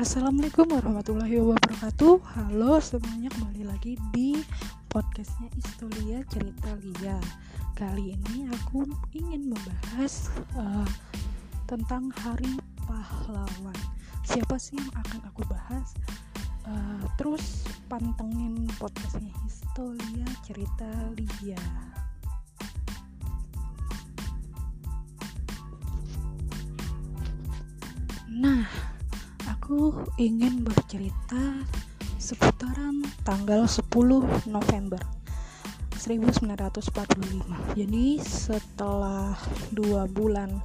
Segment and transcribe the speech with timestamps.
[0.00, 2.24] Assalamualaikum warahmatullahi wabarakatuh.
[2.24, 4.32] Halo semuanya kembali lagi di
[4.88, 7.20] podcastnya Istolia Cerita Lia.
[7.76, 10.88] Kali ini aku ingin membahas uh,
[11.68, 12.48] tentang Hari
[12.88, 13.76] Pahlawan.
[14.24, 15.92] Siapa sih yang akan aku bahas?
[16.64, 21.60] Uh, terus pantengin podcastnya Istolia Cerita Lia.
[28.32, 28.64] Nah,
[29.70, 31.62] aku ingin bercerita
[32.18, 33.86] seputaran tanggal 10
[34.50, 34.98] November
[35.94, 37.78] 1945.
[37.78, 39.38] Jadi setelah
[39.70, 40.58] dua bulan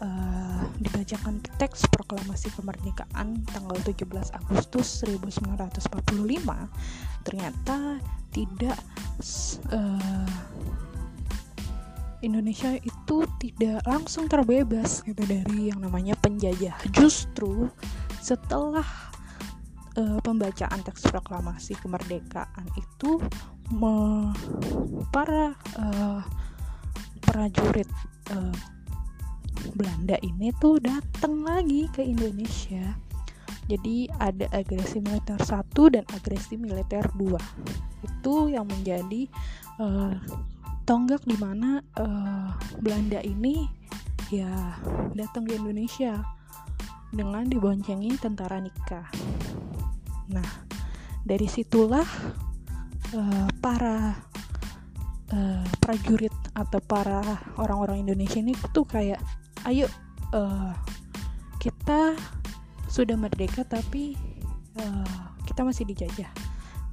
[0.00, 6.00] uh, dibacakan teks proklamasi kemerdekaan tanggal 17 Agustus 1945,
[7.28, 8.00] ternyata
[8.32, 8.80] tidak
[9.68, 10.32] uh,
[12.24, 16.80] Indonesia itu tidak langsung terbebas gitu dari yang namanya penjajah.
[16.88, 17.68] Justru
[18.20, 18.84] setelah
[19.96, 23.18] uh, pembacaan teks proklamasi kemerdekaan itu
[23.72, 24.28] me,
[25.10, 26.20] para uh,
[27.24, 27.88] prajurit
[28.30, 28.54] uh,
[29.76, 32.96] Belanda ini tuh datang lagi ke Indonesia.
[33.70, 37.38] Jadi ada agresi militer satu dan agresi militer dua.
[38.02, 39.30] Itu yang menjadi
[39.78, 40.18] uh,
[40.82, 42.50] tonggak di mana uh,
[42.82, 43.70] Belanda ini
[44.34, 44.74] ya
[45.14, 46.18] datang ke Indonesia
[47.10, 49.06] dengan diboncengi tentara nikah.
[50.30, 50.46] Nah,
[51.26, 52.06] dari situlah
[53.14, 54.14] uh, para
[55.34, 57.22] uh, prajurit atau para
[57.58, 59.18] orang-orang Indonesia ini tuh kayak,
[59.66, 59.90] ayo
[60.34, 60.72] uh,
[61.58, 62.14] kita
[62.90, 64.18] sudah merdeka tapi
[64.78, 66.30] uh, kita masih dijajah.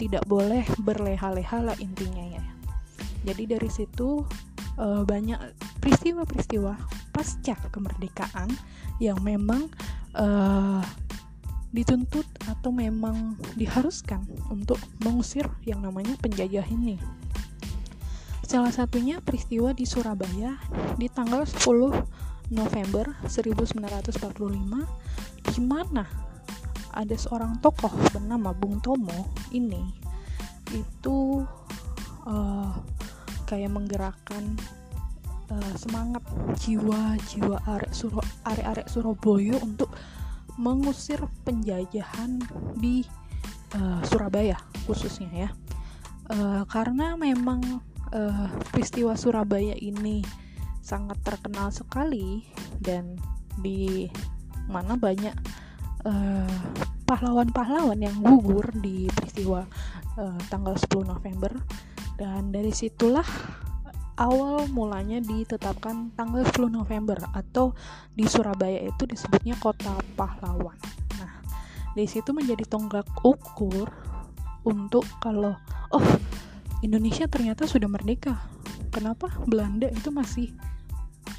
[0.00, 2.44] Tidak boleh berleha-leha lah intinya ya
[3.24, 4.24] jadi dari situ
[4.80, 5.36] uh, banyak
[5.80, 6.72] peristiwa-peristiwa
[7.12, 8.48] pasca kemerdekaan
[9.00, 9.68] yang memang
[10.16, 10.82] uh,
[11.70, 16.98] dituntut atau memang diharuskan untuk mengusir yang namanya penjajah ini.
[18.42, 20.58] Salah satunya peristiwa di Surabaya
[20.98, 26.02] di tanggal 10 November 1945 di mana
[26.90, 29.94] ada seorang tokoh bernama Bung Tomo ini
[30.74, 31.46] itu
[32.26, 32.74] uh,
[33.46, 34.58] kayak menggerakkan
[35.50, 36.22] uh, semangat
[36.62, 39.90] jiwa-jiwa arek Suro arek-arek Surabaya untuk
[40.56, 42.40] mengusir penjajahan
[42.78, 43.02] di
[43.76, 44.56] uh, Surabaya
[44.86, 45.50] khususnya ya.
[46.30, 47.82] Uh, karena memang
[48.14, 50.22] uh, peristiwa Surabaya ini
[50.80, 52.46] sangat terkenal sekali
[52.80, 53.18] dan
[53.60, 54.08] di
[54.70, 55.34] mana banyak
[57.04, 59.66] pahlawan-pahlawan uh, yang gugur di peristiwa
[60.16, 61.52] uh, tanggal 10 November.
[62.16, 63.24] Dan dari situlah
[64.20, 67.72] awal mulanya ditetapkan tanggal 10 November atau
[68.12, 70.76] di Surabaya itu disebutnya kota pahlawan.
[71.16, 71.40] Nah,
[71.96, 73.88] dari situ menjadi tonggak ukur
[74.68, 75.56] untuk kalau
[75.96, 76.04] oh
[76.84, 78.36] Indonesia ternyata sudah merdeka.
[78.92, 80.52] Kenapa Belanda itu masih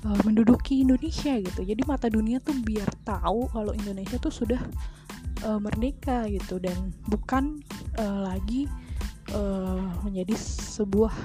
[0.02, 1.62] uh, menduduki Indonesia gitu.
[1.62, 4.62] Jadi mata dunia tuh biar tahu kalau Indonesia tuh sudah
[5.46, 7.62] uh, merdeka gitu dan bukan
[8.02, 8.66] uh, lagi
[10.04, 11.16] menjadi sebuah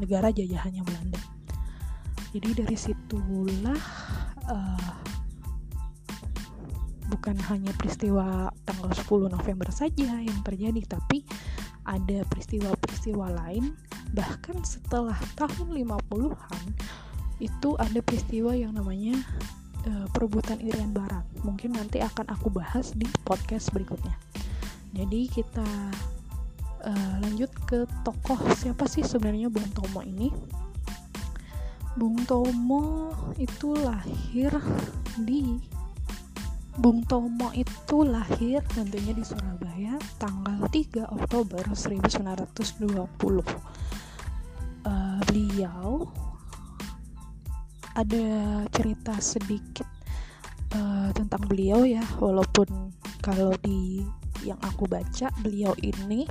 [0.00, 1.20] negara jajahannya Belanda.
[2.36, 3.80] Jadi dari situlah
[4.50, 4.96] uh,
[7.06, 11.24] bukan hanya peristiwa tanggal 10 November saja yang terjadi, tapi
[11.86, 13.72] ada peristiwa-peristiwa lain
[14.12, 16.64] bahkan setelah tahun 50-an
[17.38, 19.16] itu ada peristiwa yang namanya
[19.86, 21.24] uh, perebutan Irian Barat.
[21.44, 24.16] Mungkin nanti akan aku bahas di podcast berikutnya.
[24.96, 25.68] Jadi kita
[26.84, 28.36] uh, lanjut ke tokoh.
[28.58, 30.28] Siapa sih sebenarnya Bung Tomo ini?
[31.96, 34.52] Bung Tomo itu lahir
[35.16, 35.56] di
[36.76, 42.92] Bung Tomo itu lahir tentunya di Surabaya tanggal 3 Oktober 1920
[44.84, 46.04] uh, beliau
[47.96, 48.28] ada
[48.76, 49.88] cerita sedikit
[50.76, 52.04] uh, tentang beliau ya.
[52.20, 52.92] Walaupun
[53.24, 54.04] kalau di
[54.44, 56.28] yang aku baca beliau ini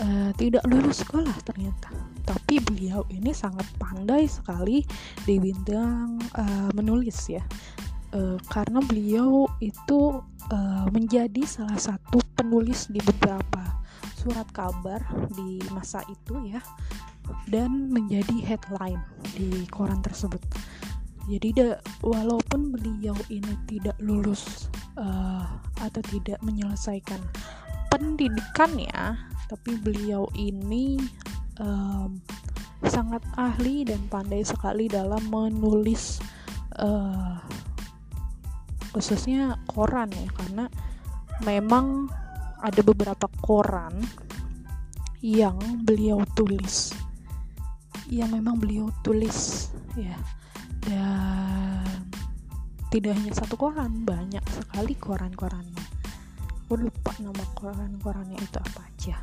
[0.00, 1.90] uh, tidak lulus sekolah ternyata.
[2.24, 4.84] Tapi beliau ini sangat pandai sekali
[5.24, 7.42] di bidang uh, menulis ya.
[8.08, 13.84] Uh, karena beliau itu uh, menjadi salah satu penulis di beberapa
[14.16, 15.04] surat kabar
[15.36, 16.58] di masa itu ya
[17.52, 19.00] dan menjadi headline
[19.36, 20.40] di koran tersebut.
[21.28, 25.44] Jadi da, walaupun beliau ini tidak lulus uh,
[25.84, 27.20] atau tidak menyelesaikan
[27.98, 29.18] pendidikannya
[29.50, 31.02] tapi beliau ini
[31.58, 32.14] um,
[32.86, 36.22] sangat ahli dan pandai sekali dalam menulis
[36.78, 37.42] uh,
[38.94, 40.64] khususnya koran ya karena
[41.42, 42.06] memang
[42.62, 43.94] ada beberapa koran
[45.22, 46.94] yang beliau tulis.
[48.08, 50.14] Yang memang beliau tulis ya.
[50.82, 51.84] Dan
[52.88, 55.77] tidak hanya satu koran banyak sekali koran-korannya
[56.68, 59.16] aku lupa nama koran-korannya itu apa aja.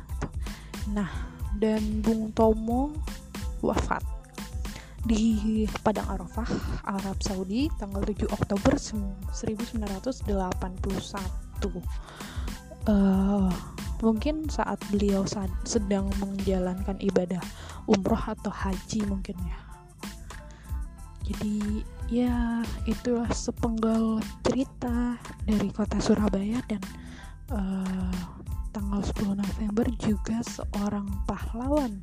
[0.90, 1.06] Nah
[1.54, 2.90] dan Bung Tomo
[3.62, 4.02] wafat
[5.06, 6.50] di Padang Arafah,
[6.82, 10.26] Arab Saudi tanggal 7 Oktober 1981
[12.90, 13.46] uh,
[14.02, 15.22] mungkin saat beliau
[15.62, 17.38] sedang menjalankan ibadah
[17.86, 19.58] umroh atau haji mungkin ya.
[21.30, 25.14] Jadi ya itulah sepenggal cerita
[25.46, 26.82] dari kota Surabaya dan
[27.52, 28.18] uh,
[28.74, 32.00] tanggal 10 November juga seorang pahlawan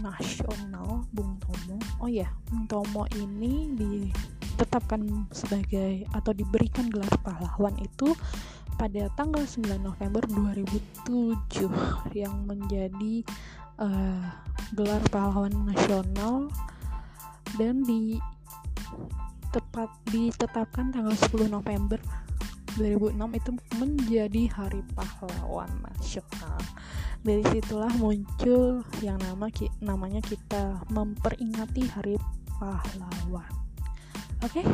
[0.00, 1.76] nasional Bung Tomo.
[2.00, 8.16] Oh ya Bung Tomo ini ditetapkan sebagai atau diberikan gelar pahlawan itu
[8.80, 10.24] pada tanggal 9 November
[11.06, 11.68] 2007
[12.16, 13.22] yang menjadi
[13.76, 14.26] uh,
[14.72, 16.48] gelar pahlawan nasional
[17.60, 18.16] dan di
[19.52, 22.00] tepat ditetapkan tanggal 10 November
[22.76, 26.58] 2006 itu menjadi hari pahlawan nasional.
[27.22, 29.46] Dari situlah muncul yang nama
[29.78, 32.14] namanya kita memperingati hari
[32.58, 33.52] pahlawan.
[34.42, 34.66] Oke okay?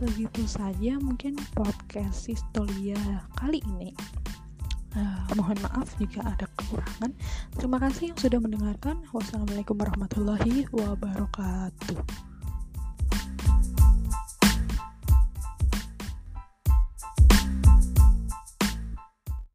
[0.00, 2.98] segitu saja mungkin podcast Sistolia
[3.36, 3.92] kali ini.
[4.94, 7.10] Uh, mohon maaf jika ada kekurangan.
[7.58, 9.02] Terima kasih yang sudah mendengarkan.
[9.10, 12.33] Wassalamualaikum warahmatullahi wabarakatuh